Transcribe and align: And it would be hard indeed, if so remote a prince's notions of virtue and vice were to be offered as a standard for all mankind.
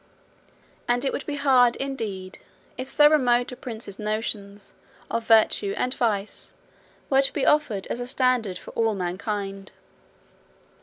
And 0.87 1.05
it 1.05 1.13
would 1.13 1.27
be 1.27 1.35
hard 1.35 1.75
indeed, 1.75 2.39
if 2.75 2.89
so 2.89 3.07
remote 3.07 3.51
a 3.51 3.55
prince's 3.55 3.99
notions 3.99 4.73
of 5.11 5.27
virtue 5.27 5.75
and 5.77 5.93
vice 5.93 6.53
were 7.07 7.21
to 7.21 7.31
be 7.31 7.45
offered 7.45 7.85
as 7.85 7.99
a 7.99 8.07
standard 8.07 8.57
for 8.57 8.71
all 8.71 8.95
mankind. 8.95 9.71